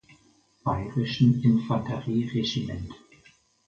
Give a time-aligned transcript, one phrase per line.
[0.63, 2.91] Bayerischen Infanterieregiment.